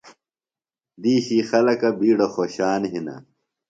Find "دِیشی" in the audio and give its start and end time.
1.01-1.39